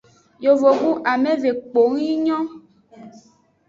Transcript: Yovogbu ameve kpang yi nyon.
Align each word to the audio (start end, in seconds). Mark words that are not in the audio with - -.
Yovogbu 0.45 0.91
ameve 1.13 1.49
kpang 1.61 1.95
yi 2.05 2.15
nyon. 2.25 2.47